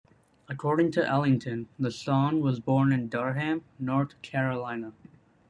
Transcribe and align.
According 0.49 0.89
to 0.93 1.07
Ellington, 1.07 1.67
the 1.77 1.91
song 1.91 2.39
was 2.41 2.59
born 2.59 2.91
in 2.91 3.07
Durham, 3.07 3.63
North 3.77 4.19
Carolina. 4.23 4.93